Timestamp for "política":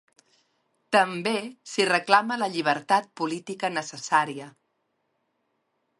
3.23-3.73